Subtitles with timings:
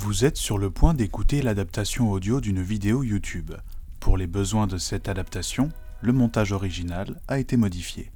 [0.00, 3.50] Vous êtes sur le point d'écouter l'adaptation audio d'une vidéo YouTube.
[3.98, 5.70] Pour les besoins de cette adaptation,
[6.02, 8.12] le montage original a été modifié.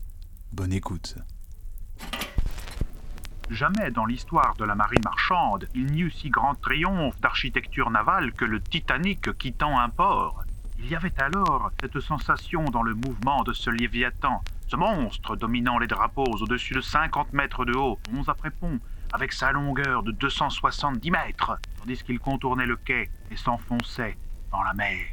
[0.52, 1.16] Bonne écoute.
[3.50, 8.32] Jamais dans l'histoire de la marine marchande, il n'y eut si grand triomphe d'architecture navale
[8.32, 10.44] que le Titanic quittant un port.
[10.78, 15.78] Il y avait alors cette sensation dans le mouvement de ce Léviathan, ce monstre dominant
[15.78, 18.78] les drapeaux au-dessus de 50 mètres de haut, 11 après pont,
[19.12, 24.16] avec sa longueur de 270 mètres, tandis qu'il contournait le quai et s'enfonçait
[24.50, 25.06] dans la mer.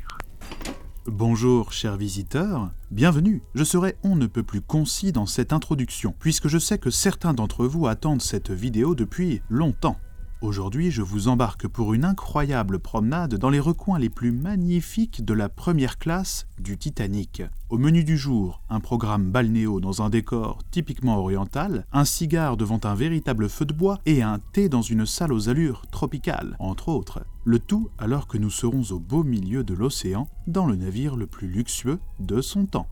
[1.05, 3.41] Bonjour chers visiteurs, bienvenue.
[3.55, 7.33] Je serai on ne peut plus concis dans cette introduction, puisque je sais que certains
[7.33, 9.97] d'entre vous attendent cette vidéo depuis longtemps.
[10.41, 15.33] Aujourd'hui, je vous embarque pour une incroyable promenade dans les recoins les plus magnifiques de
[15.33, 17.43] la première classe du Titanic.
[17.67, 22.79] Au menu du jour, un programme balnéo dans un décor typiquement oriental, un cigare devant
[22.85, 26.87] un véritable feu de bois et un thé dans une salle aux allures tropicales, entre
[26.87, 27.25] autres.
[27.43, 31.27] Le tout alors que nous serons au beau milieu de l'océan, dans le navire le
[31.27, 32.87] plus luxueux de son temps.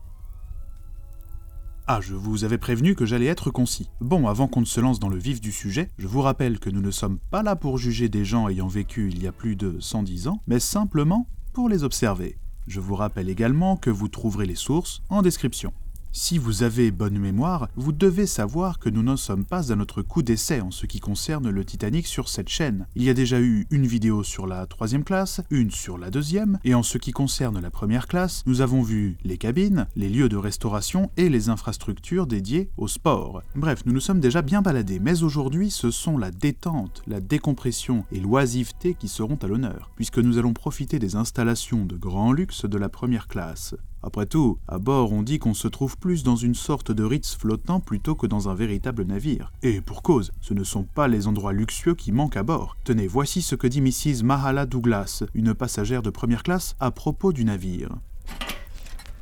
[1.90, 3.88] Ah, je vous avais prévenu que j'allais être concis.
[4.02, 6.68] Bon, avant qu'on ne se lance dans le vif du sujet, je vous rappelle que
[6.68, 9.56] nous ne sommes pas là pour juger des gens ayant vécu il y a plus
[9.56, 12.36] de 110 ans, mais simplement pour les observer.
[12.66, 15.72] Je vous rappelle également que vous trouverez les sources en description.
[16.10, 20.00] Si vous avez bonne mémoire, vous devez savoir que nous ne sommes pas à notre
[20.00, 22.86] coup d'essai en ce qui concerne le Titanic sur cette chaîne.
[22.96, 26.58] Il y a déjà eu une vidéo sur la troisième classe, une sur la deuxième,
[26.64, 30.30] et en ce qui concerne la première classe, nous avons vu les cabines, les lieux
[30.30, 33.42] de restauration et les infrastructures dédiées au sport.
[33.54, 38.04] Bref, nous nous sommes déjà bien baladés, mais aujourd'hui ce sont la détente, la décompression
[38.12, 42.64] et l'oisiveté qui seront à l'honneur, puisque nous allons profiter des installations de grand luxe
[42.64, 43.74] de la première classe.
[44.02, 47.36] Après tout, à bord on dit qu'on se trouve plus dans une sorte de Ritz
[47.36, 49.52] flottant plutôt que dans un véritable navire.
[49.62, 52.76] Et pour cause, ce ne sont pas les endroits luxueux qui manquent à bord.
[52.84, 54.24] Tenez, voici ce que dit Mrs.
[54.24, 57.90] Mahala Douglas, une passagère de première classe, à propos du navire.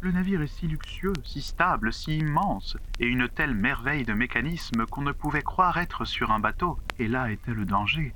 [0.02, 4.84] Le navire est si luxueux, si stable, si immense, et une telle merveille de mécanisme
[4.86, 6.78] qu'on ne pouvait croire être sur un bateau.
[6.98, 8.12] Et là était le danger.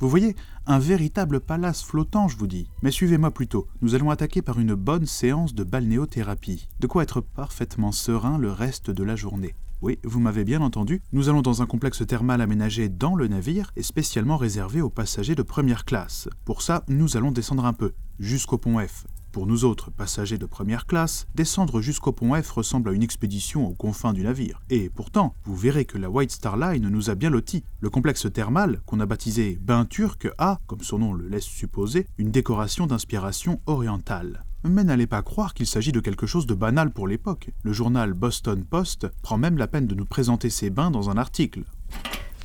[0.00, 0.34] Vous voyez,
[0.66, 2.68] un véritable palace flottant, je vous dis.
[2.82, 6.68] Mais suivez-moi plutôt, nous allons attaquer par une bonne séance de balnéothérapie.
[6.80, 9.54] De quoi être parfaitement serein le reste de la journée.
[9.82, 13.70] Oui, vous m'avez bien entendu, nous allons dans un complexe thermal aménagé dans le navire
[13.76, 16.28] et spécialement réservé aux passagers de première classe.
[16.44, 19.06] Pour ça, nous allons descendre un peu, jusqu'au pont F.
[19.34, 23.66] Pour nous autres, passagers de première classe, descendre jusqu'au pont F ressemble à une expédition
[23.66, 24.62] aux confins du navire.
[24.70, 27.64] Et pourtant, vous verrez que la White Star Line nous a bien lotis.
[27.80, 32.06] Le complexe thermal, qu'on a baptisé Bain Turc, a, comme son nom le laisse supposer,
[32.16, 34.44] une décoration d'inspiration orientale.
[34.62, 37.50] Mais n'allez pas croire qu'il s'agit de quelque chose de banal pour l'époque.
[37.64, 41.16] Le journal Boston Post prend même la peine de nous présenter ces bains dans un
[41.16, 41.64] article.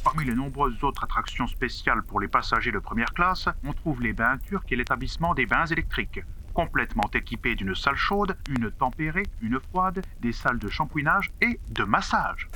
[0.04, 4.14] Parmi les nombreuses autres attractions spéciales pour les passagers de première classe, on trouve les
[4.14, 6.22] bains turcs et l'établissement des bains électriques
[6.60, 11.86] complètement équipé d'une salle chaude, une tempérée, une froide, des salles de shampouinage et de
[11.86, 12.50] massage.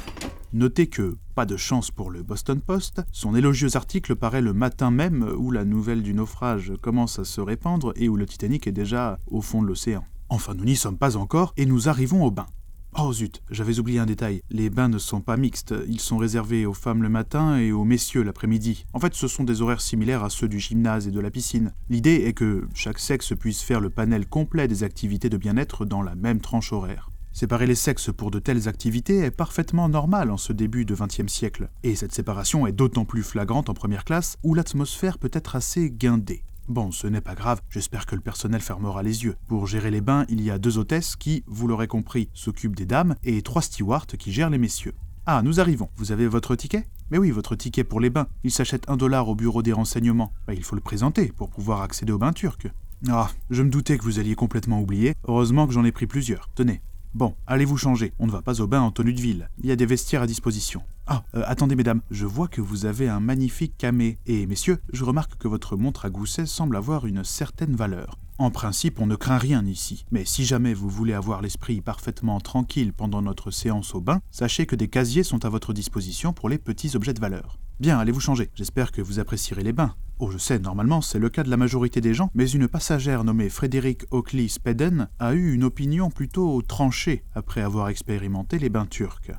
[0.52, 4.92] Notez que, pas de chance pour le Boston Post, son élogieux article paraît le matin
[4.92, 8.74] même où la nouvelle du naufrage commence à se répandre et où le Titanic est
[8.74, 10.04] déjà au fond de l'océan.
[10.28, 12.48] Enfin, nous n'y sommes pas encore et nous arrivons au bain.
[12.96, 14.44] Oh zut, j'avais oublié un détail.
[14.52, 17.86] Les bains ne sont pas mixtes, ils sont réservés aux femmes le matin et aux
[17.86, 18.86] messieurs l'après-midi.
[18.94, 21.74] En fait, ce sont des horaires similaires à ceux du gymnase et de la piscine.
[21.90, 26.04] L'idée est que chaque sexe puisse faire le panel complet des activités de bien-être dans
[26.04, 27.10] la même tranche horaire.
[27.32, 31.34] Séparer les sexes pour de telles activités est parfaitement normal en ce début de XXe
[31.34, 35.56] siècle, et cette séparation est d'autant plus flagrante en première classe où l'atmosphère peut être
[35.56, 36.44] assez guindée.
[36.70, 39.36] Bon, ce n'est pas grave, j'espère que le personnel fermera les yeux.
[39.48, 42.86] Pour gérer les bains, il y a deux hôtesses qui, vous l'aurez compris, s'occupent des
[42.86, 44.94] dames et trois stewards qui gèrent les messieurs.
[45.26, 45.90] Ah, nous arrivons.
[45.98, 46.86] Vous avez votre ticket?
[47.12, 48.28] Mais oui, votre ticket pour les bains.
[48.44, 50.32] Il s'achète un dollar au bureau des renseignements.
[50.48, 52.68] Bah, il faut le présenter pour pouvoir accéder aux bains turcs.
[53.10, 55.16] Ah, je me doutais que vous alliez complètement oublier.
[55.28, 56.50] Heureusement que j'en ai pris plusieurs.
[56.56, 56.82] Tenez.
[57.16, 59.70] Bon, allez vous changer, on ne va pas au bain en tenue de ville, il
[59.70, 60.82] y a des vestiaires à disposition.
[61.06, 65.04] Ah, euh, attendez mesdames, je vois que vous avez un magnifique camé, et messieurs, je
[65.04, 68.18] remarque que votre montre à gousset semble avoir une certaine valeur.
[68.40, 72.40] En principe, on ne craint rien ici, mais si jamais vous voulez avoir l'esprit parfaitement
[72.40, 76.50] tranquille pendant notre séance au bain, sachez que des casiers sont à votre disposition pour
[76.50, 77.60] les petits objets de valeur.
[77.80, 79.96] Bien, allez vous changer, j'espère que vous apprécierez les bains.
[80.20, 83.24] Oh, je sais, normalement, c'est le cas de la majorité des gens, mais une passagère
[83.24, 88.86] nommée Frédéric Oakley Speden a eu une opinion plutôt tranchée après avoir expérimenté les bains
[88.86, 89.32] turcs.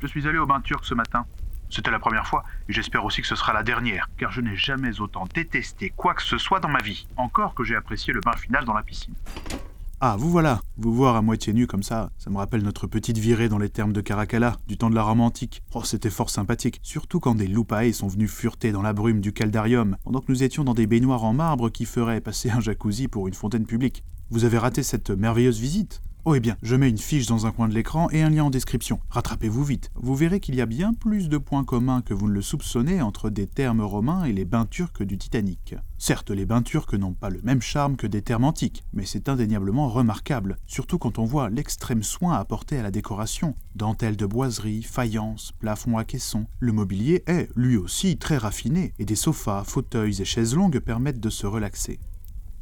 [0.00, 1.26] Je suis allé au bain turc ce matin.
[1.70, 4.54] C'était la première fois, et j'espère aussi que ce sera la dernière, car je n'ai
[4.54, 7.08] jamais autant détesté quoi que ce soit dans ma vie.
[7.16, 9.14] Encore que j'ai apprécié le bain final dans la piscine.
[10.06, 13.16] Ah, vous voilà Vous voir à moitié nu comme ça, ça me rappelle notre petite
[13.16, 15.62] virée dans les termes de Caracalla, du temps de la Rome antique.
[15.72, 19.32] Oh, c'était fort sympathique, surtout quand des loupae sont venus fureter dans la brume du
[19.32, 23.08] caldarium, pendant que nous étions dans des baignoires en marbre qui feraient passer un jacuzzi
[23.08, 24.04] pour une fontaine publique.
[24.28, 27.52] Vous avez raté cette merveilleuse visite Oh eh bien, je mets une fiche dans un
[27.52, 28.98] coin de l'écran et un lien en description.
[29.10, 29.90] Rattrapez-vous vite.
[29.94, 33.02] Vous verrez qu'il y a bien plus de points communs que vous ne le soupçonnez
[33.02, 35.74] entre des termes romains et les bains turcs du Titanic.
[35.98, 39.28] Certes, les bains turcs n'ont pas le même charme que des termes antiques, mais c'est
[39.28, 43.54] indéniablement remarquable, surtout quand on voit l'extrême soin apporté à la décoration.
[43.74, 46.46] Dentelles de boiserie, faïence, plafond à caisson.
[46.58, 51.20] Le mobilier est, lui aussi, très raffiné, et des sofas, fauteuils et chaises longues permettent
[51.20, 52.00] de se relaxer.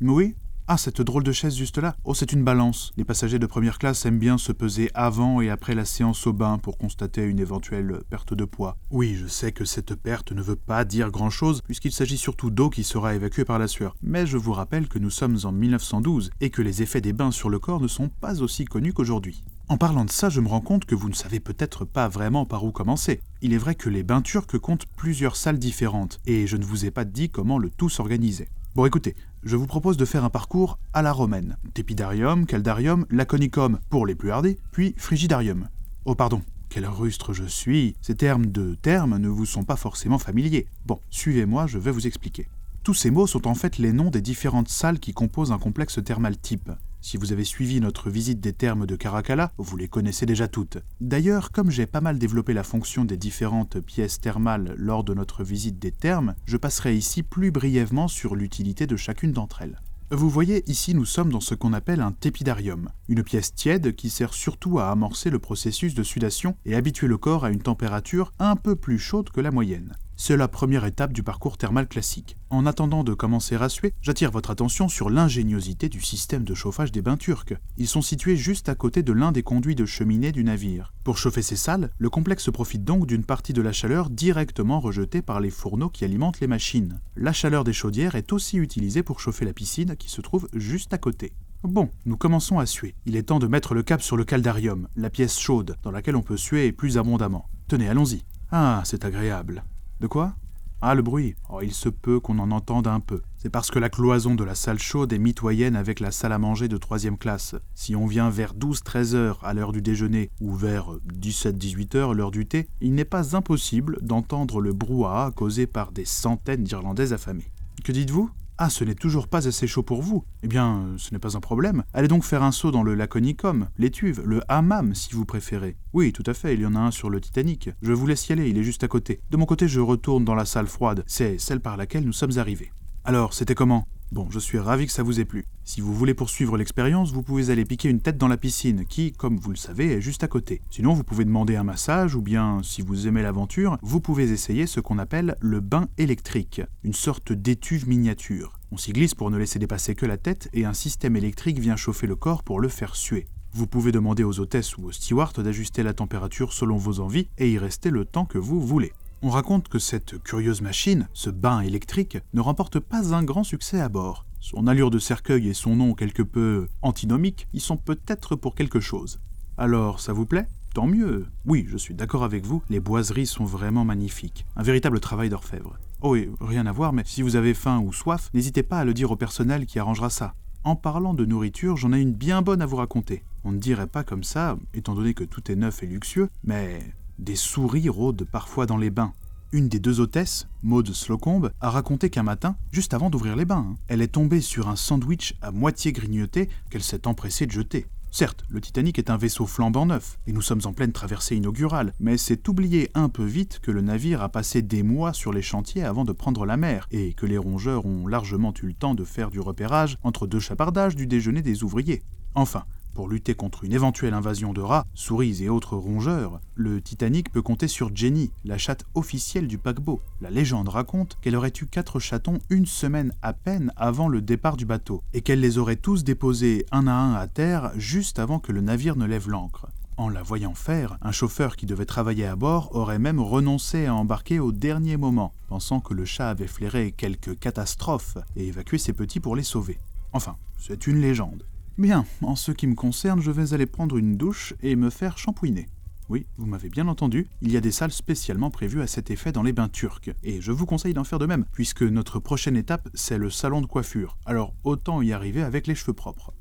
[0.00, 0.34] Oui,
[0.72, 2.92] ah, cette drôle de chaise juste là Oh, c'est une balance.
[2.96, 6.32] Les passagers de première classe aiment bien se peser avant et après la séance au
[6.32, 8.78] bain pour constater une éventuelle perte de poids.
[8.90, 12.70] Oui, je sais que cette perte ne veut pas dire grand-chose, puisqu'il s'agit surtout d'eau
[12.70, 13.94] qui sera évacuée par la sueur.
[14.02, 17.32] Mais je vous rappelle que nous sommes en 1912 et que les effets des bains
[17.32, 19.44] sur le corps ne sont pas aussi connus qu'aujourd'hui.
[19.68, 22.46] En parlant de ça, je me rends compte que vous ne savez peut-être pas vraiment
[22.46, 23.20] par où commencer.
[23.42, 26.86] Il est vrai que les bains turcs comptent plusieurs salles différentes, et je ne vous
[26.86, 28.48] ai pas dit comment le tout s'organisait.
[28.74, 31.58] Bon écoutez, je vous propose de faire un parcours à la romaine.
[31.74, 35.68] Tépidarium, caldarium, laconicum pour les plus hardis, puis frigidarium.
[36.06, 36.40] Oh pardon,
[36.70, 40.68] quel rustre je suis Ces termes de termes ne vous sont pas forcément familiers.
[40.86, 42.48] Bon, suivez-moi, je vais vous expliquer.
[42.82, 46.00] Tous ces mots sont en fait les noms des différentes salles qui composent un complexe
[46.02, 46.70] thermal type.
[47.04, 50.78] Si vous avez suivi notre visite des thermes de Caracalla, vous les connaissez déjà toutes.
[51.00, 55.42] D'ailleurs, comme j'ai pas mal développé la fonction des différentes pièces thermales lors de notre
[55.42, 59.80] visite des thermes, je passerai ici plus brièvement sur l'utilité de chacune d'entre elles.
[60.12, 64.08] Vous voyez, ici nous sommes dans ce qu'on appelle un tépidarium, une pièce tiède qui
[64.08, 68.32] sert surtout à amorcer le processus de sudation et habituer le corps à une température
[68.38, 69.96] un peu plus chaude que la moyenne.
[70.24, 72.36] C'est la première étape du parcours thermal classique.
[72.48, 76.92] En attendant de commencer à suer, j'attire votre attention sur l'ingéniosité du système de chauffage
[76.92, 77.54] des bains turcs.
[77.76, 80.94] Ils sont situés juste à côté de l'un des conduits de cheminée du navire.
[81.02, 85.22] Pour chauffer ces salles, le complexe profite donc d'une partie de la chaleur directement rejetée
[85.22, 87.00] par les fourneaux qui alimentent les machines.
[87.16, 90.94] La chaleur des chaudières est aussi utilisée pour chauffer la piscine qui se trouve juste
[90.94, 91.32] à côté.
[91.64, 92.94] Bon, nous commençons à suer.
[93.06, 96.14] Il est temps de mettre le cap sur le caldarium, la pièce chaude dans laquelle
[96.14, 97.48] on peut suer plus abondamment.
[97.66, 98.22] Tenez, allons-y.
[98.52, 99.64] Ah, c'est agréable.
[100.02, 100.34] De quoi?
[100.80, 101.36] Ah, le bruit.
[101.48, 103.22] Oh, il se peut qu'on en entende un peu.
[103.36, 106.38] C'est parce que la cloison de la salle chaude est mitoyenne avec la salle à
[106.38, 107.54] manger de troisième classe.
[107.76, 110.88] Si on vient vers 12-13 heures à l'heure du déjeuner ou vers
[111.20, 116.04] 17-18 heures l'heure du thé, il n'est pas impossible d'entendre le brouhaha causé par des
[116.04, 117.52] centaines d'Irlandaises affamées.
[117.84, 118.28] Que dites-vous?
[118.58, 121.40] Ah, ce n'est toujours pas assez chaud pour vous Eh bien, ce n'est pas un
[121.40, 121.84] problème.
[121.94, 125.76] Allez donc faire un saut dans le laconicum, l'étuve, le hammam si vous préférez.
[125.92, 127.70] Oui, tout à fait, il y en a un sur le Titanic.
[127.80, 129.20] Je vous laisse y aller, il est juste à côté.
[129.30, 131.02] De mon côté, je retourne dans la salle froide.
[131.06, 132.72] C'est celle par laquelle nous sommes arrivés.
[133.04, 133.86] Alors, c'était comment?
[134.12, 135.46] Bon, je suis ravi que ça vous ait plu.
[135.64, 139.12] Si vous voulez poursuivre l'expérience, vous pouvez aller piquer une tête dans la piscine, qui,
[139.12, 140.60] comme vous le savez, est juste à côté.
[140.68, 144.66] Sinon, vous pouvez demander un massage, ou bien, si vous aimez l'aventure, vous pouvez essayer
[144.66, 148.52] ce qu'on appelle le bain électrique, une sorte d'étuve miniature.
[148.70, 151.76] On s'y glisse pour ne laisser dépasser que la tête, et un système électrique vient
[151.76, 153.26] chauffer le corps pour le faire suer.
[153.54, 157.50] Vous pouvez demander aux hôtesses ou aux stewards d'ajuster la température selon vos envies et
[157.50, 158.92] y rester le temps que vous voulez.
[159.24, 163.80] On raconte que cette curieuse machine, ce bain électrique, ne remporte pas un grand succès
[163.80, 164.26] à bord.
[164.40, 168.80] Son allure de cercueil et son nom quelque peu antinomique y sont peut-être pour quelque
[168.80, 169.20] chose.
[169.56, 170.48] Alors, ça vous plaît?
[170.74, 171.26] Tant mieux.
[171.46, 174.44] Oui, je suis d'accord avec vous, les boiseries sont vraiment magnifiques.
[174.56, 175.78] Un véritable travail d'orfèvre.
[176.00, 178.84] Oh et rien à voir, mais si vous avez faim ou soif, n'hésitez pas à
[178.84, 180.34] le dire au personnel qui arrangera ça.
[180.64, 183.22] En parlant de nourriture, j'en ai une bien bonne à vous raconter.
[183.44, 186.80] On ne dirait pas comme ça, étant donné que tout est neuf et luxueux, mais
[187.18, 189.12] des souris rôdent parfois dans les bains.
[189.52, 193.66] Une des deux hôtesses, Maude Slocombe, a raconté qu'un matin, juste avant d'ouvrir les bains,
[193.70, 197.86] hein, elle est tombée sur un sandwich à moitié grignoté qu'elle s'est empressée de jeter.
[198.10, 201.94] Certes, le Titanic est un vaisseau flambant neuf, et nous sommes en pleine traversée inaugurale,
[201.98, 205.40] mais c'est oublier un peu vite que le navire a passé des mois sur les
[205.40, 208.94] chantiers avant de prendre la mer, et que les rongeurs ont largement eu le temps
[208.94, 212.02] de faire du repérage entre deux chapardages du déjeuner des ouvriers.
[212.34, 217.30] Enfin, pour lutter contre une éventuelle invasion de rats, souris et autres rongeurs, le Titanic
[217.30, 220.00] peut compter sur Jenny, la chatte officielle du paquebot.
[220.20, 224.56] La légende raconte qu'elle aurait eu quatre chatons une semaine à peine avant le départ
[224.56, 228.38] du bateau, et qu'elle les aurait tous déposés un à un à terre juste avant
[228.38, 229.66] que le navire ne lève l'ancre.
[229.98, 233.94] En la voyant faire, un chauffeur qui devait travailler à bord aurait même renoncé à
[233.94, 238.94] embarquer au dernier moment, pensant que le chat avait flairé quelque catastrophe et évacué ses
[238.94, 239.78] petits pour les sauver.
[240.12, 241.44] Enfin, c'est une légende.
[241.78, 245.16] Bien, en ce qui me concerne, je vais aller prendre une douche et me faire
[245.16, 245.68] shampouiner.
[246.10, 249.32] Oui, vous m'avez bien entendu, il y a des salles spécialement prévues à cet effet
[249.32, 252.56] dans les bains turcs, et je vous conseille d'en faire de même, puisque notre prochaine
[252.56, 256.34] étape, c'est le salon de coiffure, alors autant y arriver avec les cheveux propres.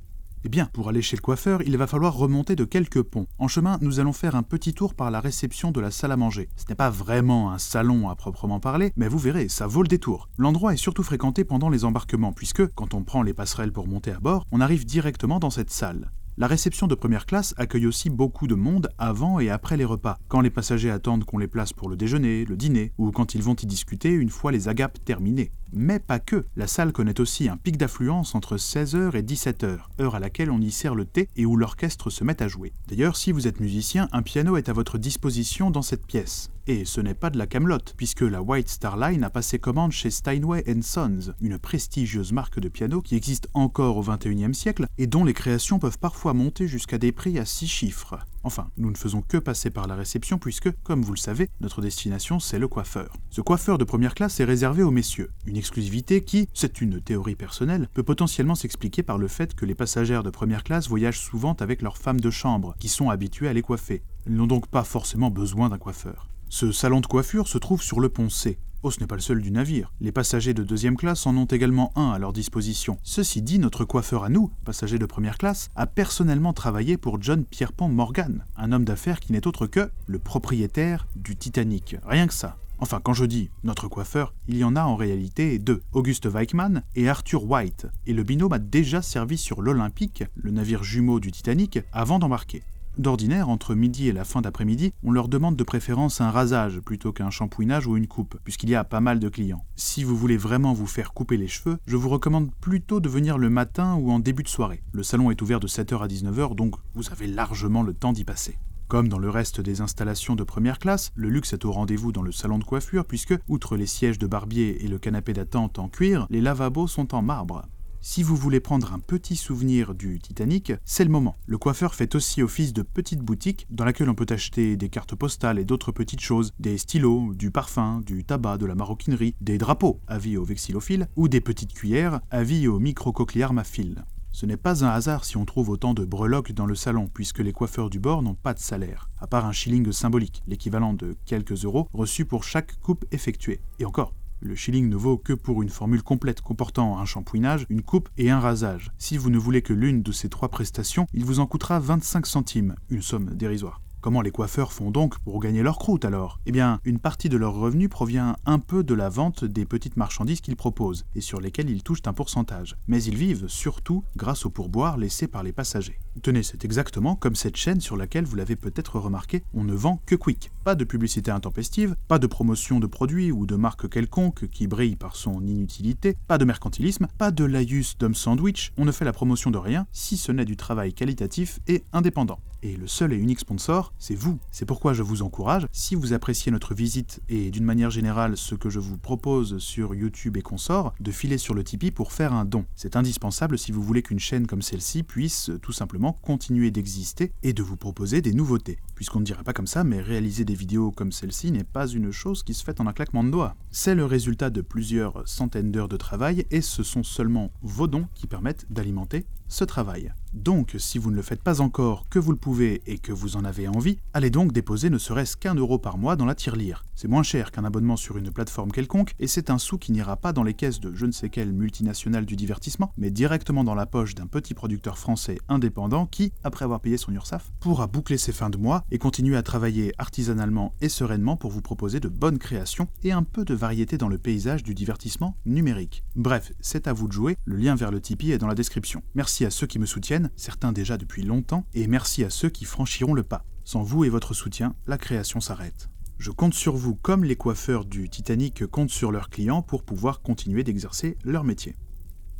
[0.43, 3.27] Eh bien, pour aller chez le coiffeur, il va falloir remonter de quelques ponts.
[3.37, 6.17] En chemin, nous allons faire un petit tour par la réception de la salle à
[6.17, 6.49] manger.
[6.55, 9.87] Ce n'est pas vraiment un salon à proprement parler, mais vous verrez, ça vaut le
[9.87, 10.29] détour.
[10.39, 14.11] L'endroit est surtout fréquenté pendant les embarquements, puisque, quand on prend les passerelles pour monter
[14.11, 16.11] à bord, on arrive directement dans cette salle.
[16.37, 20.17] La réception de première classe accueille aussi beaucoup de monde avant et après les repas,
[20.27, 23.43] quand les passagers attendent qu'on les place pour le déjeuner, le dîner, ou quand ils
[23.43, 25.51] vont y discuter une fois les agapes terminées.
[25.73, 30.15] Mais pas que, la salle connaît aussi un pic d'affluence entre 16h et 17h, heure
[30.15, 32.73] à laquelle on y sert le thé et où l'orchestre se met à jouer.
[32.87, 36.51] D'ailleurs, si vous êtes musicien, un piano est à votre disposition dans cette pièce.
[36.67, 39.91] Et ce n'est pas de la camelote, puisque la White Star Line a passé commande
[39.91, 45.07] chez Steinway Sons, une prestigieuse marque de piano qui existe encore au XXIe siècle et
[45.07, 48.19] dont les créations peuvent parfois monter jusqu'à des prix à 6 chiffres.
[48.43, 51.81] Enfin, nous ne faisons que passer par la réception puisque, comme vous le savez, notre
[51.81, 53.13] destination c'est le coiffeur.
[53.29, 57.35] Ce coiffeur de première classe est réservé aux messieurs, une exclusivité qui, c'est une théorie
[57.35, 61.55] personnelle, peut potentiellement s'expliquer par le fait que les passagères de première classe voyagent souvent
[61.59, 64.01] avec leurs femmes de chambre, qui sont habituées à les coiffer.
[64.25, 66.27] Elles n'ont donc pas forcément besoin d'un coiffeur.
[66.49, 69.21] Ce salon de coiffure se trouve sur le pont C, Oh, ce n'est pas le
[69.21, 69.93] seul du navire.
[70.01, 72.97] Les passagers de deuxième classe en ont également un à leur disposition.
[73.03, 77.45] Ceci dit, notre coiffeur à nous, passagers de première classe, a personnellement travaillé pour John
[77.45, 81.97] Pierpont Morgan, un homme d'affaires qui n'est autre que le propriétaire du Titanic.
[82.07, 82.57] Rien que ça.
[82.79, 86.81] Enfin, quand je dis notre coiffeur, il y en a en réalité deux, Auguste Weichmann
[86.95, 91.31] et Arthur White, et le binôme a déjà servi sur l'Olympique, le navire jumeau du
[91.31, 92.63] Titanic, avant d'embarquer.
[92.97, 97.13] D'ordinaire, entre midi et la fin d'après-midi, on leur demande de préférence un rasage plutôt
[97.13, 99.65] qu'un shampouinage ou une coupe, puisqu'il y a pas mal de clients.
[99.75, 103.37] Si vous voulez vraiment vous faire couper les cheveux, je vous recommande plutôt de venir
[103.37, 104.83] le matin ou en début de soirée.
[104.91, 108.25] Le salon est ouvert de 7h à 19h, donc vous avez largement le temps d'y
[108.25, 108.57] passer.
[108.89, 112.21] Comme dans le reste des installations de première classe, le luxe est au rendez-vous dans
[112.21, 115.87] le salon de coiffure puisque, outre les sièges de barbier et le canapé d'attente en
[115.87, 117.63] cuir, les lavabos sont en marbre.
[118.03, 121.35] Si vous voulez prendre un petit souvenir du Titanic, c'est le moment.
[121.45, 125.13] Le coiffeur fait aussi office de petite boutique dans laquelle on peut acheter des cartes
[125.13, 129.59] postales et d'autres petites choses, des stylos, du parfum, du tabac, de la maroquinerie, des
[129.59, 134.03] drapeaux, avis aux vexillophiles, ou des petites cuillères, avis aux microcochléarmes à fil.
[134.31, 137.39] Ce n'est pas un hasard si on trouve autant de breloques dans le salon, puisque
[137.39, 141.15] les coiffeurs du bord n'ont pas de salaire, à part un shilling symbolique, l'équivalent de
[141.25, 143.61] quelques euros reçus pour chaque coupe effectuée.
[143.77, 147.83] Et encore, le shilling ne vaut que pour une formule complète comportant un shampouinage, une
[147.83, 148.91] coupe et un rasage.
[148.97, 152.25] Si vous ne voulez que l'une de ces trois prestations, il vous en coûtera 25
[152.25, 153.81] centimes, une somme dérisoire.
[154.01, 156.39] Comment les coiffeurs font donc pour gagner leur croûte alors?
[156.47, 159.95] Eh bien, une partie de leur revenu provient un peu de la vente des petites
[159.95, 162.77] marchandises qu'ils proposent, et sur lesquelles ils touchent un pourcentage.
[162.87, 165.99] Mais ils vivent surtout grâce aux pourboires laissés par les passagers.
[166.21, 170.01] Tenez, c'est exactement comme cette chaîne sur laquelle vous l'avez peut-être remarqué, on ne vend
[170.05, 170.51] que Quick.
[170.65, 174.97] Pas de publicité intempestive, pas de promotion de produits ou de marque quelconque qui brille
[174.97, 179.13] par son inutilité, pas de mercantilisme, pas de laïus d'homme sandwich, on ne fait la
[179.13, 182.39] promotion de rien si ce n'est du travail qualitatif et indépendant.
[182.63, 184.37] Et le seul et unique sponsor, c'est vous.
[184.51, 188.53] C'est pourquoi je vous encourage, si vous appréciez notre visite et d'une manière générale ce
[188.53, 192.33] que je vous propose sur YouTube et consorts, de filer sur le Tipeee pour faire
[192.33, 192.65] un don.
[192.75, 195.71] C'est indispensable si vous voulez qu'une chaîne comme celle-ci puisse tout
[196.11, 198.79] continuer d'exister et de vous proposer des nouveautés.
[198.95, 202.11] Puisqu'on ne dirait pas comme ça, mais réaliser des vidéos comme celle-ci n'est pas une
[202.11, 203.55] chose qui se fait en un claquement de doigts.
[203.69, 208.07] C'est le résultat de plusieurs centaines d'heures de travail et ce sont seulement vos dons
[208.15, 210.13] qui permettent d'alimenter ce travail.
[210.33, 213.35] Donc, si vous ne le faites pas encore, que vous le pouvez et que vous
[213.35, 216.85] en avez envie, allez donc déposer ne serait-ce qu'un euro par mois dans la tirelire.
[216.95, 220.15] C'est moins cher qu'un abonnement sur une plateforme quelconque, et c'est un sou qui n'ira
[220.15, 223.75] pas dans les caisses de je ne sais quelle multinationale du divertissement, mais directement dans
[223.75, 228.17] la poche d'un petit producteur français indépendant qui, après avoir payé son URSAF, pourra boucler
[228.17, 232.07] ses fins de mois et continuer à travailler artisanalement et sereinement pour vous proposer de
[232.07, 236.05] bonnes créations et un peu de variété dans le paysage du divertissement numérique.
[236.15, 239.03] Bref, c'est à vous de jouer, le lien vers le Tipeee est dans la description.
[239.13, 242.65] Merci à ceux qui me soutiennent, certains déjà depuis longtemps, et merci à ceux qui
[242.65, 243.45] franchiront le pas.
[243.63, 245.89] Sans vous et votre soutien, la création s'arrête.
[246.17, 250.21] Je compte sur vous comme les coiffeurs du Titanic comptent sur leurs clients pour pouvoir
[250.21, 251.77] continuer d'exercer leur métier.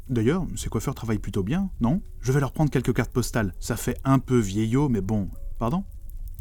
[0.10, 2.02] D'ailleurs, ces coiffeurs travaillent plutôt bien, non?
[2.20, 3.56] Je vais leur prendre quelques cartes postales.
[3.60, 5.30] Ça fait un peu vieillot, mais bon.
[5.58, 5.84] Pardon?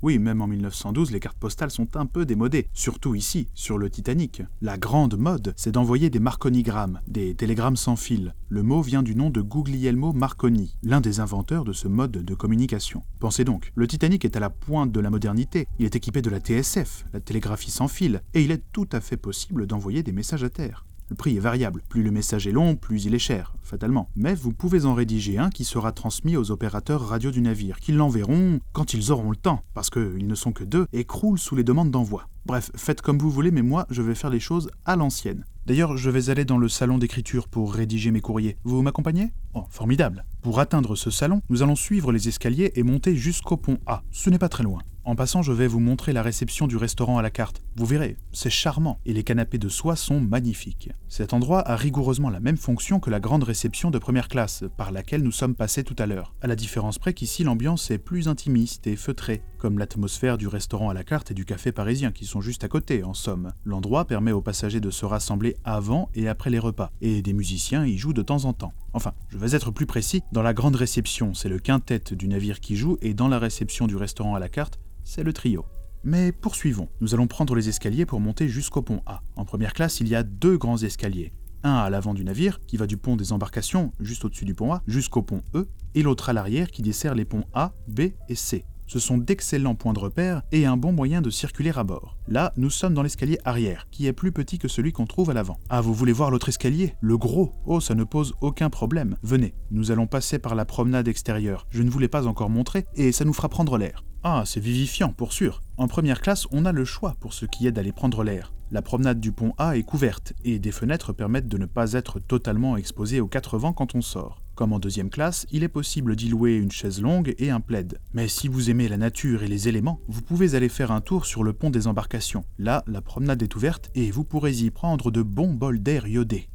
[0.03, 3.91] Oui, même en 1912, les cartes postales sont un peu démodées, surtout ici, sur le
[3.91, 4.43] Titanic.
[4.63, 8.35] La grande mode, c'est d'envoyer des marconigrammes, des télégrammes sans fil.
[8.49, 12.35] Le mot vient du nom de Guglielmo Marconi, l'un des inventeurs de ce mode de
[12.35, 13.03] communication.
[13.19, 16.31] Pensez donc, le Titanic est à la pointe de la modernité, il est équipé de
[16.31, 20.13] la TSF, la télégraphie sans fil, et il est tout à fait possible d'envoyer des
[20.13, 20.87] messages à terre.
[21.11, 21.83] Le prix est variable.
[21.89, 24.09] Plus le message est long, plus il est cher, fatalement.
[24.15, 27.91] Mais vous pouvez en rédiger un qui sera transmis aux opérateurs radio du navire, qui
[27.91, 31.57] l'enverront quand ils auront le temps, parce qu'ils ne sont que deux et croulent sous
[31.57, 32.29] les demandes d'envoi.
[32.47, 35.45] Bref, faites comme vous voulez, mais moi, je vais faire les choses à l'ancienne.
[35.67, 38.57] D'ailleurs, je vais aller dans le salon d'écriture pour rédiger mes courriers.
[38.65, 39.33] Vous m'accompagnez?
[39.55, 40.25] Oh, formidable.
[40.43, 44.03] Pour atteindre ce salon, nous allons suivre les escaliers et monter jusqu'au pont A.
[44.11, 44.81] Ce n'est pas très loin.
[45.03, 47.63] En passant, je vais vous montrer la réception du restaurant à la carte.
[47.75, 50.91] Vous verrez, c'est charmant et les canapés de soie sont magnifiques.
[51.09, 54.93] Cet endroit a rigoureusement la même fonction que la grande réception de première classe par
[54.93, 56.35] laquelle nous sommes passés tout à l'heure.
[56.43, 60.91] À la différence près qu'ici l'ambiance est plus intimiste et feutrée, comme l'atmosphère du restaurant
[60.91, 63.53] à la carte et du café parisien qui juste à côté en somme.
[63.65, 67.85] L'endroit permet aux passagers de se rassembler avant et après les repas, et des musiciens
[67.85, 68.73] y jouent de temps en temps.
[68.93, 72.61] Enfin, je vais être plus précis, dans la grande réception, c'est le quintet du navire
[72.61, 75.65] qui joue, et dans la réception du restaurant à la carte, c'est le trio.
[76.05, 76.89] Mais poursuivons.
[77.01, 79.23] Nous allons prendre les escaliers pour monter jusqu'au pont A.
[79.35, 81.33] En première classe, il y a deux grands escaliers.
[81.63, 84.73] Un à l'avant du navire, qui va du pont des embarcations, juste au-dessus du pont
[84.73, 88.35] A, jusqu'au pont E, et l'autre à l'arrière, qui dessert les ponts A, B et
[88.35, 88.65] C.
[88.91, 92.17] Ce sont d'excellents points de repère et un bon moyen de circuler à bord.
[92.27, 95.33] Là, nous sommes dans l'escalier arrière, qui est plus petit que celui qu'on trouve à
[95.33, 95.61] l'avant.
[95.69, 96.97] Ah, vous voulez voir l'autre escalier?
[97.01, 99.17] Le gros Oh, ça ne pose aucun problème.
[99.23, 101.69] Venez, nous allons passer par la promenade extérieure.
[101.71, 104.03] Je ne vous l'ai pas encore montré, et ça nous fera prendre l'air.
[104.25, 105.63] Ah, c'est vivifiant, pour sûr.
[105.77, 108.53] En première classe, on a le choix pour ce qui est d'aller prendre l'air.
[108.73, 112.19] La promenade du pont A est couverte, et des fenêtres permettent de ne pas être
[112.19, 114.40] totalement exposé aux quatre vents quand on sort.
[114.61, 117.99] Comme en deuxième classe, il est possible d'y louer une chaise longue et un plaid.
[118.13, 121.25] Mais si vous aimez la nature et les éléments, vous pouvez aller faire un tour
[121.25, 122.45] sur le pont des embarcations.
[122.59, 126.51] Là, la promenade est ouverte et vous pourrez y prendre de bons bols d'air iodé.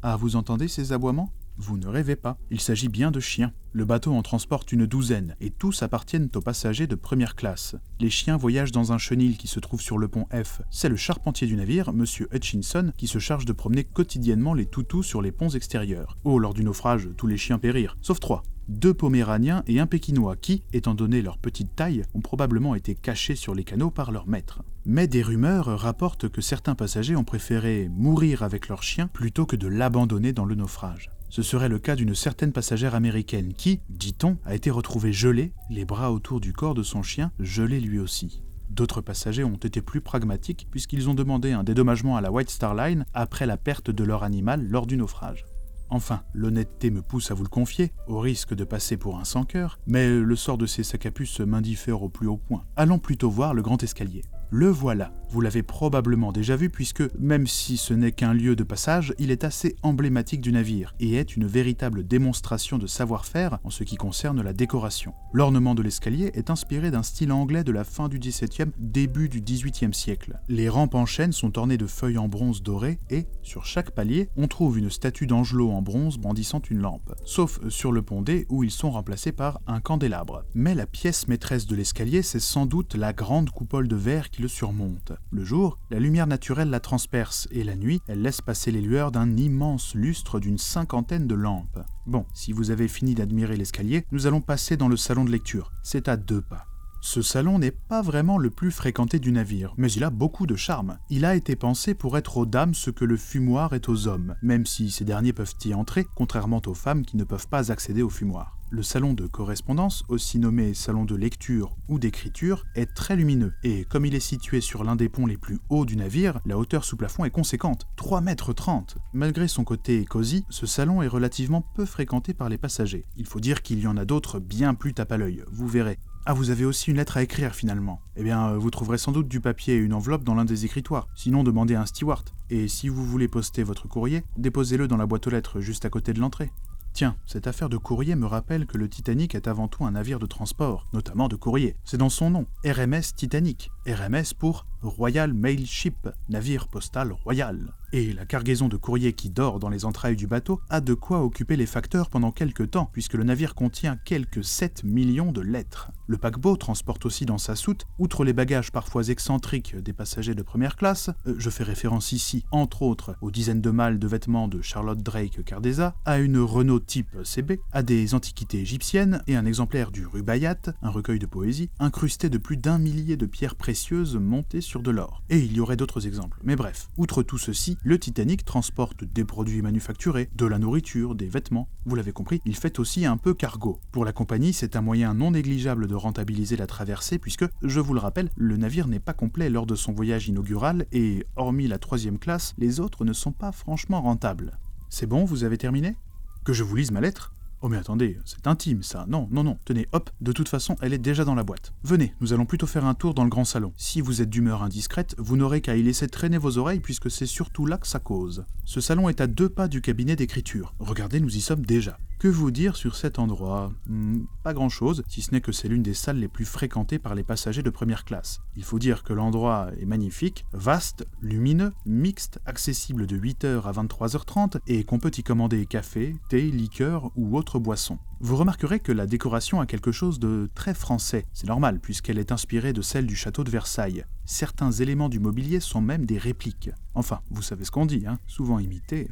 [0.00, 1.32] Ah, vous entendez ces aboiements?
[1.56, 3.52] Vous ne rêvez pas, il s'agit bien de chiens.
[3.72, 7.76] Le bateau en transporte une douzaine, et tous appartiennent aux passagers de première classe.
[8.00, 10.62] Les chiens voyagent dans un chenil qui se trouve sur le pont F.
[10.70, 12.04] C'est le charpentier du navire, M.
[12.32, 16.18] Hutchinson, qui se charge de promener quotidiennement les toutous sur les ponts extérieurs.
[16.24, 20.36] Oh, lors du naufrage, tous les chiens périrent, sauf trois deux Poméraniens et un Pékinois
[20.36, 24.26] qui, étant donné leur petite taille, ont probablement été cachés sur les canaux par leur
[24.26, 24.62] maître.
[24.86, 29.56] Mais des rumeurs rapportent que certains passagers ont préféré mourir avec leur chien plutôt que
[29.56, 31.10] de l'abandonner dans le naufrage.
[31.30, 35.84] Ce serait le cas d'une certaine passagère américaine qui, dit-on, a été retrouvée gelée, les
[35.84, 38.42] bras autour du corps de son chien, gelé lui aussi.
[38.70, 42.74] D'autres passagers ont été plus pragmatiques puisqu'ils ont demandé un dédommagement à la White Star
[42.74, 45.44] Line après la perte de leur animal lors du naufrage.
[45.90, 49.78] Enfin, l'honnêteté me pousse à vous le confier, au risque de passer pour un sans-cœur,
[49.86, 52.64] mais le sort de ces sacs à m'indiffère au plus haut point.
[52.76, 54.22] Allons plutôt voir le grand escalier.
[54.50, 55.12] Le voilà.
[55.30, 59.32] Vous l'avez probablement déjà vu puisque, même si ce n'est qu'un lieu de passage, il
[59.32, 63.96] est assez emblématique du navire et est une véritable démonstration de savoir-faire en ce qui
[63.96, 65.12] concerne la décoration.
[65.32, 69.40] L'ornement de l'escalier est inspiré d'un style anglais de la fin du XVIIe, début du
[69.40, 70.38] XVIIIe siècle.
[70.48, 74.28] Les rampes en chêne sont ornées de feuilles en bronze doré et, sur chaque palier,
[74.36, 78.46] on trouve une statue d'Angelot en bronze brandissant une lampe, sauf sur le pont D
[78.50, 80.44] où ils sont remplacés par un candélabre.
[80.54, 84.48] Mais la pièce maîtresse de l'escalier, c'est sans doute la grande coupole de verre qui
[84.48, 85.12] surmonte.
[85.30, 89.12] Le jour, la lumière naturelle la transperce, et la nuit, elle laisse passer les lueurs
[89.12, 91.78] d'un immense lustre d'une cinquantaine de lampes.
[92.06, 95.72] Bon, si vous avez fini d'admirer l'escalier, nous allons passer dans le salon de lecture.
[95.82, 96.66] C'est à deux pas.
[97.06, 100.56] Ce salon n'est pas vraiment le plus fréquenté du navire, mais il a beaucoup de
[100.56, 100.96] charme.
[101.10, 104.36] Il a été pensé pour être aux dames ce que le fumoir est aux hommes,
[104.40, 108.00] même si ces derniers peuvent y entrer, contrairement aux femmes qui ne peuvent pas accéder
[108.00, 108.56] au fumoir.
[108.70, 113.84] Le salon de correspondance, aussi nommé salon de lecture ou d'écriture, est très lumineux, et
[113.84, 116.86] comme il est situé sur l'un des ponts les plus hauts du navire, la hauteur
[116.86, 118.96] sous plafond est conséquente, 3 mètres 30.
[119.12, 123.04] Malgré son côté cosy, ce salon est relativement peu fréquenté par les passagers.
[123.18, 125.98] Il faut dire qu'il y en a d'autres bien plus tape à l'œil, vous verrez.
[126.26, 128.00] Ah, vous avez aussi une lettre à écrire finalement.
[128.16, 130.64] Eh bien, euh, vous trouverez sans doute du papier et une enveloppe dans l'un des
[130.64, 131.06] écritoires.
[131.14, 132.30] Sinon, demandez à un steward.
[132.48, 135.90] Et si vous voulez poster votre courrier, déposez-le dans la boîte aux lettres juste à
[135.90, 136.50] côté de l'entrée.
[136.94, 140.18] Tiens, cette affaire de courrier me rappelle que le Titanic est avant tout un navire
[140.18, 141.76] de transport, notamment de courrier.
[141.84, 143.70] C'est dans son nom, RMS Titanic.
[143.86, 147.72] RMS pour Royal Mail Ship, navire postal royal.
[147.92, 151.22] Et la cargaison de courrier qui dort dans les entrailles du bateau a de quoi
[151.22, 155.92] occuper les facteurs pendant quelques temps, puisque le navire contient quelques 7 millions de lettres.
[156.08, 160.42] Le paquebot transporte aussi dans sa soute, outre les bagages parfois excentriques des passagers de
[160.42, 164.48] première classe, euh, je fais référence ici, entre autres, aux dizaines de malles de vêtements
[164.48, 169.46] de Charlotte Drake Cardeza, à une Renault type CB, à des antiquités égyptiennes et un
[169.46, 174.16] exemplaire du Rubaiyat, un recueil de poésie, incrusté de plus d'un millier de pierres précieuses
[174.16, 175.22] montées sur de l'or.
[175.30, 176.40] Et il y aurait d'autres exemples.
[176.42, 181.28] Mais bref, outre tout ceci, le Titanic transporte des produits manufacturés, de la nourriture, des
[181.28, 181.68] vêtements.
[181.86, 183.78] Vous l'avez compris, il fait aussi un peu cargo.
[183.92, 187.94] Pour la compagnie, c'est un moyen non négligeable de rentabiliser la traversée puisque, je vous
[187.94, 191.78] le rappelle, le navire n'est pas complet lors de son voyage inaugural et, hormis la
[191.78, 194.58] troisième classe, les autres ne sont pas franchement rentables.
[194.90, 195.96] C'est bon, vous avez terminé?
[196.44, 197.32] Que je vous lise ma lettre?
[197.66, 199.06] Oh mais attendez, c'est intime ça.
[199.08, 199.56] Non, non, non.
[199.64, 201.72] Tenez, hop, de toute façon, elle est déjà dans la boîte.
[201.82, 203.72] Venez, nous allons plutôt faire un tour dans le grand salon.
[203.78, 207.24] Si vous êtes d'humeur indiscrète, vous n'aurez qu'à y laisser traîner vos oreilles puisque c'est
[207.24, 208.44] surtout là que ça cause.
[208.66, 210.74] Ce salon est à deux pas du cabinet d'écriture.
[210.78, 211.96] Regardez, nous y sommes déjà.
[212.24, 213.70] Que vous dire sur cet endroit?
[213.86, 217.14] Hmm, Pas grand-chose, si ce n'est que c'est l'une des salles les plus fréquentées par
[217.14, 218.40] les passagers de première classe.
[218.56, 224.60] Il faut dire que l'endroit est magnifique, vaste, lumineux, mixte, accessible de 8h à 23h30
[224.66, 227.98] et qu'on peut y commander café, thé, liqueur ou autre boisson.
[228.20, 231.26] Vous remarquerez que la décoration a quelque chose de très français.
[231.34, 234.06] C'est normal puisqu'elle est inspirée de celle du château de Versailles.
[234.24, 236.70] Certains éléments du mobilier sont même des répliques.
[236.94, 239.10] Enfin, vous savez ce qu'on dit, hein, souvent imités.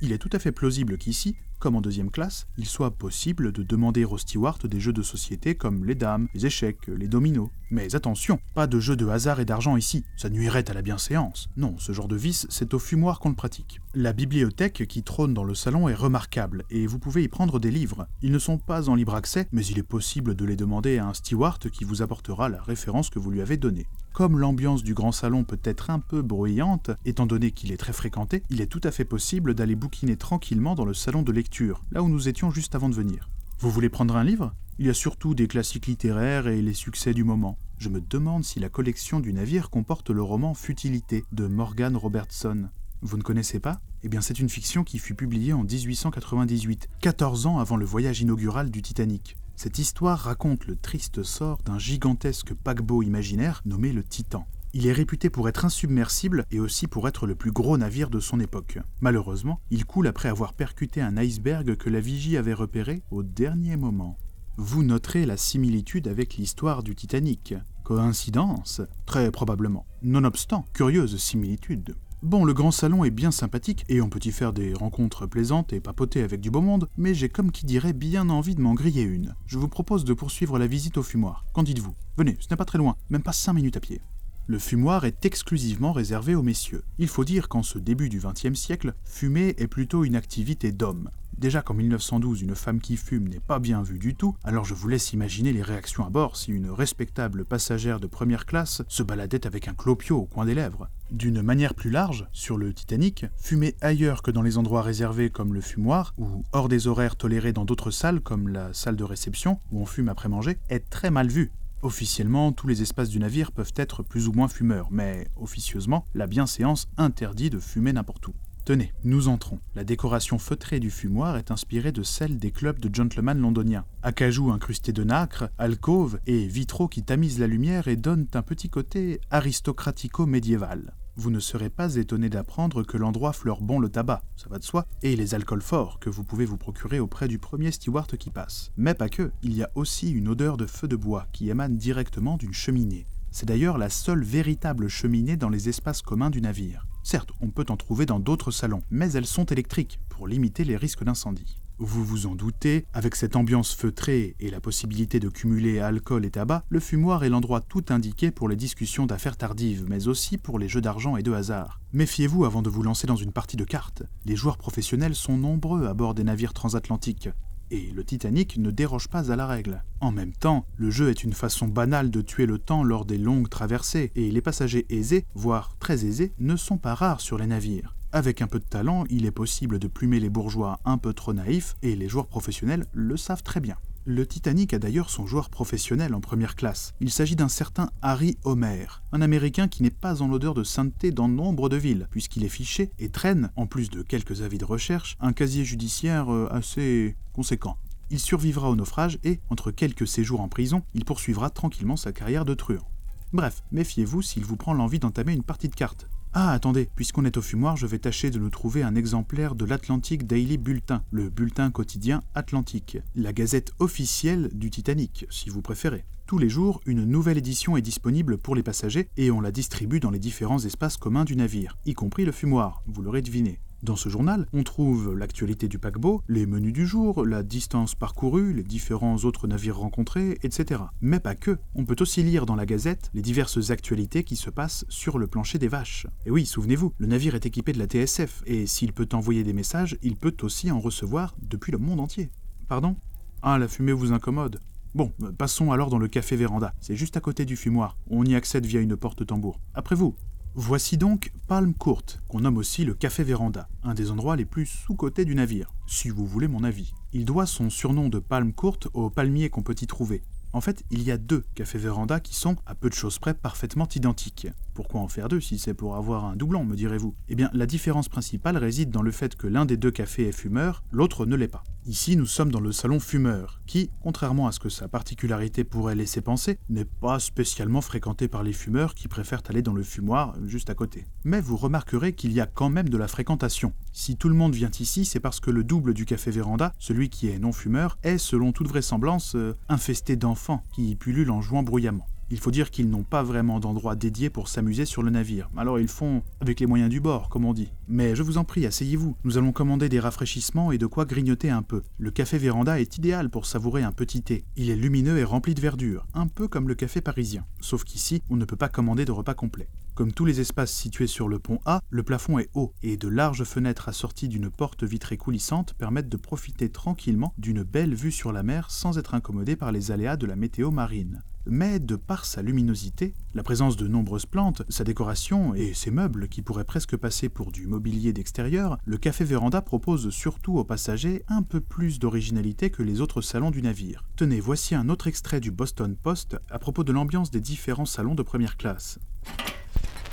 [0.00, 1.36] Il est tout à fait plausible qu'ici,
[1.74, 5.84] en deuxième classe, il soit possible de demander aux stewards des jeux de société comme
[5.84, 7.48] les dames, les échecs, les dominos.
[7.70, 11.48] Mais attention, pas de jeux de hasard et d'argent ici, ça nuirait à la bienséance.
[11.56, 13.80] Non, ce genre de vice, c'est au fumoir qu'on le pratique.
[13.94, 17.72] La bibliothèque qui trône dans le salon est remarquable, et vous pouvez y prendre des
[17.72, 18.06] livres.
[18.22, 21.08] Ils ne sont pas en libre accès, mais il est possible de les demander à
[21.08, 23.86] un steward qui vous apportera la référence que vous lui avez donnée.
[24.12, 27.92] Comme l'ambiance du grand salon peut être un peu bruyante, étant donné qu'il est très
[27.92, 31.46] fréquenté, il est tout à fait possible d'aller bouquiner tranquillement dans le salon de lecture,
[31.90, 33.30] là où nous étions juste avant de venir.
[33.60, 34.54] Vous voulez prendre un livre?
[34.78, 37.56] Il y a surtout des classiques littéraires et les succès du moment.
[37.78, 42.68] Je me demande si la collection du navire comporte le roman Futilité de Morgan Robertson.
[43.00, 43.80] Vous ne connaissez pas?
[44.02, 48.20] Eh bien c'est une fiction qui fut publiée en 1898, 14 ans avant le voyage
[48.20, 49.36] inaugural du Titanic.
[49.56, 54.46] Cette histoire raconte le triste sort d'un gigantesque paquebot imaginaire nommé le Titan.
[54.74, 58.20] Il est réputé pour être insubmersible et aussi pour être le plus gros navire de
[58.20, 58.78] son époque.
[59.00, 63.76] Malheureusement, il coule après avoir percuté un iceberg que la vigie avait repéré au dernier
[63.76, 64.18] moment.
[64.58, 67.54] Vous noterez la similitude avec l'histoire du Titanic.
[67.84, 68.80] Coïncidence?
[69.04, 69.86] Très probablement.
[70.02, 71.94] Nonobstant, curieuse similitude.
[72.22, 75.72] Bon, le grand salon est bien sympathique et on peut y faire des rencontres plaisantes
[75.72, 78.74] et papoter avec du beau monde, mais j'ai comme qui dirait bien envie de m'en
[78.74, 79.34] griller une.
[79.46, 81.44] Je vous propose de poursuivre la visite au fumoir.
[81.52, 81.94] Qu'en dites-vous?
[82.16, 84.00] Venez, ce n'est pas très loin, même pas 5 minutes à pied.
[84.48, 86.84] Le fumoir est exclusivement réservé aux messieurs.
[86.98, 91.10] Il faut dire qu'en ce début du XXe siècle, fumer est plutôt une activité d'homme.
[91.36, 94.72] Déjà qu'en 1912, une femme qui fume n'est pas bien vue du tout, alors je
[94.72, 99.02] vous laisse imaginer les réactions à bord si une respectable passagère de première classe se
[99.02, 100.88] baladait avec un clopio au coin des lèvres.
[101.10, 105.54] D'une manière plus large, sur le Titanic, fumer ailleurs que dans les endroits réservés comme
[105.54, 109.58] le fumoir, ou hors des horaires tolérés dans d'autres salles comme la salle de réception,
[109.72, 111.50] où on fume après manger, est très mal vu.
[111.82, 116.26] Officiellement, tous les espaces du navire peuvent être plus ou moins fumeurs, mais officieusement, la
[116.26, 118.34] bienséance interdit de fumer n'importe où.
[118.64, 119.60] Tenez, nous entrons.
[119.76, 123.84] La décoration feutrée du fumoir est inspirée de celle des clubs de gentlemen londoniens.
[124.02, 128.68] Acajou incrusté de nacre, alcôve et vitraux qui tamisent la lumière et donnent un petit
[128.68, 130.94] côté aristocratico-médiéval.
[131.18, 134.64] Vous ne serez pas étonné d'apprendre que l'endroit fleure bon le tabac, ça va de
[134.64, 138.28] soi, et les alcools forts que vous pouvez vous procurer auprès du premier steward qui
[138.28, 138.70] passe.
[138.76, 141.78] Mais pas que, il y a aussi une odeur de feu de bois qui émane
[141.78, 143.06] directement d'une cheminée.
[143.30, 146.86] C'est d'ailleurs la seule véritable cheminée dans les espaces communs du navire.
[147.02, 150.76] Certes, on peut en trouver dans d'autres salons, mais elles sont électriques pour limiter les
[150.76, 151.62] risques d'incendie.
[151.78, 156.30] Vous vous en doutez, avec cette ambiance feutrée et la possibilité de cumuler alcool et
[156.30, 160.58] tabac, le fumoir est l'endroit tout indiqué pour les discussions d'affaires tardives, mais aussi pour
[160.58, 161.80] les jeux d'argent et de hasard.
[161.92, 164.04] Méfiez-vous avant de vous lancer dans une partie de cartes.
[164.24, 167.28] Les joueurs professionnels sont nombreux à bord des navires transatlantiques
[167.70, 169.82] et le Titanic ne déroge pas à la règle.
[170.00, 173.18] En même temps, le jeu est une façon banale de tuer le temps lors des
[173.18, 177.46] longues traversées, et les passagers aisés, voire très aisés, ne sont pas rares sur les
[177.46, 177.95] navires.
[178.16, 181.34] Avec un peu de talent, il est possible de plumer les bourgeois un peu trop
[181.34, 183.76] naïfs, et les joueurs professionnels le savent très bien.
[184.06, 186.94] Le Titanic a d'ailleurs son joueur professionnel en première classe.
[187.00, 191.10] Il s'agit d'un certain Harry Homer, un Américain qui n'est pas en l'odeur de sainteté
[191.10, 194.64] dans nombre de villes, puisqu'il est fiché et traîne, en plus de quelques avis de
[194.64, 197.76] recherche, un casier judiciaire euh, assez conséquent.
[198.08, 202.46] Il survivra au naufrage et, entre quelques séjours en prison, il poursuivra tranquillement sa carrière
[202.46, 202.88] de truand.
[203.34, 206.08] Bref, méfiez-vous s'il vous prend l'envie d'entamer une partie de cartes.
[206.38, 209.64] Ah, attendez, puisqu'on est au fumoir, je vais tâcher de nous trouver un exemplaire de
[209.64, 216.04] l'Atlantic Daily Bulletin, le bulletin quotidien Atlantique, la gazette officielle du Titanic, si vous préférez.
[216.26, 219.98] Tous les jours, une nouvelle édition est disponible pour les passagers et on la distribue
[219.98, 223.58] dans les différents espaces communs du navire, y compris le fumoir, vous l'aurez deviné.
[223.82, 228.54] Dans ce journal, on trouve l'actualité du paquebot, les menus du jour, la distance parcourue,
[228.54, 230.80] les différents autres navires rencontrés, etc.
[231.02, 231.58] Mais pas que.
[231.74, 235.26] On peut aussi lire dans la gazette les diverses actualités qui se passent sur le
[235.26, 236.06] plancher des vaches.
[236.24, 239.52] Et oui, souvenez-vous, le navire est équipé de la TSF, et s'il peut envoyer des
[239.52, 242.30] messages, il peut aussi en recevoir depuis le monde entier.
[242.68, 242.96] Pardon?
[243.42, 244.60] Ah, la fumée vous incommode
[244.94, 246.72] Bon, passons alors dans le café véranda.
[246.80, 247.98] C'est juste à côté du fumoir.
[248.08, 249.60] On y accède via une porte tambour.
[249.74, 250.14] Après vous.
[250.58, 254.64] Voici donc Palm Court, qu'on nomme aussi le café véranda, un des endroits les plus
[254.64, 256.94] sous-cotés du navire, si vous voulez mon avis.
[257.12, 260.22] Il doit son surnom de Palm Court aux palmiers qu'on peut y trouver,
[260.56, 263.34] en fait, il y a deux cafés véranda qui sont, à peu de choses près,
[263.34, 264.46] parfaitement identiques.
[264.76, 267.14] Pourquoi en faire deux si c'est pour avoir un doublon, me direz-vous?
[267.30, 270.32] Eh bien, la différence principale réside dans le fait que l'un des deux cafés est
[270.32, 271.64] fumeur, l'autre ne l'est pas.
[271.86, 275.94] Ici, nous sommes dans le salon fumeur, qui, contrairement à ce que sa particularité pourrait
[275.94, 280.34] laisser penser, n'est pas spécialement fréquenté par les fumeurs qui préfèrent aller dans le fumoir
[280.44, 281.06] juste à côté.
[281.24, 283.72] Mais vous remarquerez qu'il y a quand même de la fréquentation.
[283.94, 287.08] Si tout le monde vient ici, c'est parce que le double du café véranda, celui
[287.08, 291.40] qui est non fumeur, est, selon toute vraisemblance, euh, infesté d'enfants qui y pullulent en
[291.40, 292.06] jouant bruyamment.
[292.28, 295.48] Il faut dire qu'ils n'ont pas vraiment d'endroit dédié pour s'amuser sur le navire.
[295.56, 297.70] Alors ils font avec les moyens du bord, comme on dit.
[297.86, 299.16] Mais je vous en prie, asseyez-vous.
[299.22, 301.82] Nous allons commander des rafraîchissements et de quoi grignoter un peu.
[301.98, 304.44] Le café véranda est idéal pour savourer un petit thé.
[304.56, 307.46] Il est lumineux et rempli de verdure, un peu comme le café parisien.
[307.60, 309.68] Sauf qu'ici, on ne peut pas commander de repas complet.
[309.96, 313.08] Comme tous les espaces situés sur le pont A, le plafond est haut et de
[313.08, 318.30] larges fenêtres assorties d'une porte vitrée coulissante permettent de profiter tranquillement d'une belle vue sur
[318.30, 322.24] la mer sans être incommodé par les aléas de la météo marine mais de par
[322.24, 326.96] sa luminosité, la présence de nombreuses plantes, sa décoration et ses meubles qui pourraient presque
[326.96, 332.00] passer pour du mobilier d'extérieur, le café véranda propose surtout aux passagers un peu plus
[332.00, 334.04] d'originalité que les autres salons du navire.
[334.16, 338.16] Tenez, voici un autre extrait du Boston Post à propos de l'ambiance des différents salons
[338.16, 338.98] de première classe.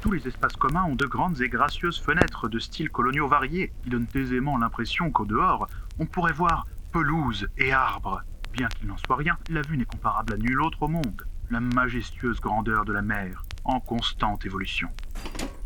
[0.03, 3.89] Tous les espaces communs ont de grandes et gracieuses fenêtres de styles coloniaux variés, qui
[3.89, 9.15] donnent aisément l'impression qu'au dehors, on pourrait voir pelouse et arbres, Bien qu'il n'en soit
[9.15, 11.25] rien, la vue n'est comparable à nulle autre au monde.
[11.49, 14.89] La majestueuse grandeur de la mer, en constante évolution.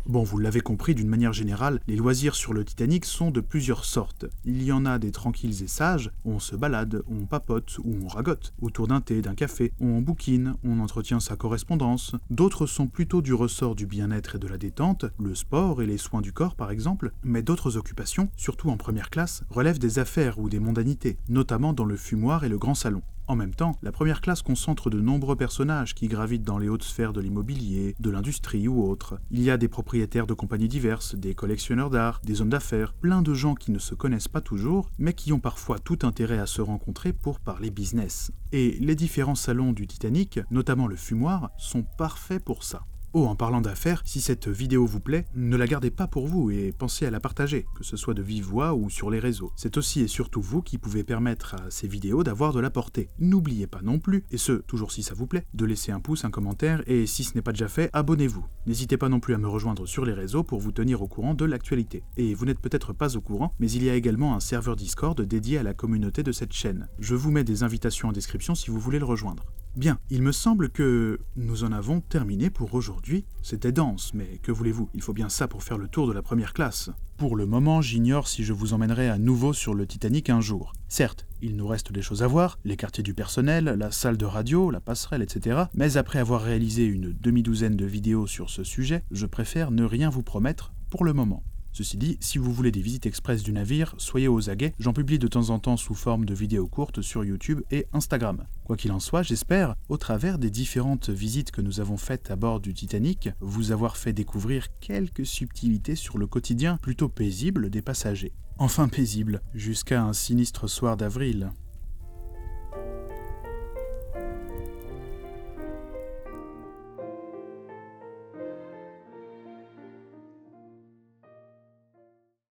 [0.08, 3.84] Bon, vous l'avez compris, d'une manière générale, les loisirs sur le Titanic sont de plusieurs
[3.84, 4.24] sortes.
[4.46, 8.08] Il y en a des tranquilles et sages, on se balade, on papote ou on
[8.08, 12.16] ragote, autour d'un thé, d'un café, on bouquine, on entretient sa correspondance.
[12.30, 15.98] D'autres sont plutôt du ressort du bien-être et de la détente, le sport et les
[15.98, 20.38] soins du corps par exemple, mais d'autres occupations, surtout en première classe, relèvent des affaires
[20.38, 23.02] ou des mondanités, notamment dans le fumoir et le grand salon.
[23.28, 26.82] En même temps, la première classe concentre de nombreux personnages qui gravitent dans les hautes
[26.82, 29.20] sphères de l'immobilier, de l'industrie ou autres.
[29.30, 33.20] Il y a des propriétaires de compagnies diverses, des collectionneurs d'art, des hommes d'affaires, plein
[33.20, 36.46] de gens qui ne se connaissent pas toujours, mais qui ont parfois tout intérêt à
[36.46, 38.32] se rencontrer pour parler business.
[38.52, 42.86] Et les différents salons du Titanic, notamment le fumoir, sont parfaits pour ça.
[43.14, 46.50] Oh, en parlant d'affaires, si cette vidéo vous plaît, ne la gardez pas pour vous
[46.50, 49.50] et pensez à la partager, que ce soit de vive voix ou sur les réseaux.
[49.56, 53.08] C'est aussi et surtout vous qui pouvez permettre à ces vidéos d'avoir de la portée.
[53.18, 56.26] N'oubliez pas non plus, et ce, toujours si ça vous plaît, de laisser un pouce,
[56.26, 58.44] un commentaire, et si ce n'est pas déjà fait, abonnez-vous.
[58.66, 61.32] N'hésitez pas non plus à me rejoindre sur les réseaux pour vous tenir au courant
[61.32, 62.02] de l'actualité.
[62.18, 65.18] Et vous n'êtes peut-être pas au courant, mais il y a également un serveur Discord
[65.18, 66.88] dédié à la communauté de cette chaîne.
[66.98, 69.46] Je vous mets des invitations en description si vous voulez le rejoindre.
[69.78, 73.24] Bien, il me semble que nous en avons terminé pour aujourd'hui.
[73.42, 74.90] C'était dense, mais que voulez-vous?
[74.92, 76.90] Il faut bien ça pour faire le tour de la première classe.
[77.16, 80.72] Pour le moment, j'ignore si je vous emmènerai à nouveau sur le Titanic un jour.
[80.88, 84.24] Certes, il nous reste des choses à voir, les quartiers du personnel, la salle de
[84.24, 85.66] radio, la passerelle, etc.
[85.74, 90.10] Mais après avoir réalisé une demi-douzaine de vidéos sur ce sujet, je préfère ne rien
[90.10, 91.44] vous promettre pour le moment.
[91.72, 95.18] Ceci dit, si vous voulez des visites express du navire, soyez aux aguets, j'en publie
[95.18, 98.46] de temps en temps sous forme de vidéos courtes sur YouTube et Instagram.
[98.64, 102.36] Quoi qu'il en soit, j'espère, au travers des différentes visites que nous avons faites à
[102.36, 107.82] bord du Titanic, vous avoir fait découvrir quelques subtilités sur le quotidien plutôt paisible des
[107.82, 108.32] passagers.
[108.58, 111.52] Enfin paisible, jusqu'à un sinistre soir d'avril.